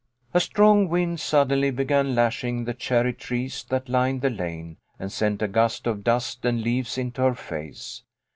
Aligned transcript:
A 0.33 0.39
strong 0.39 0.89
wind 0.89 1.19
suddenly 1.19 1.69
began 1.69 2.15
lashing 2.15 2.63
the 2.65 2.73
cherry 2.73 3.13
trees 3.13 3.63
that 3.69 3.87
lined 3.87 4.21
the 4.21 4.31
lane, 4.31 4.77
and 4.97 5.11
sent 5.11 5.43
a 5.43 5.47
gust 5.47 5.85
of 5.85 6.03
dust 6.03 6.43
and 6.43 6.63
leaves 6.63 6.97
into 6.97 7.21
her 7.21 7.35
face. 7.35 8.01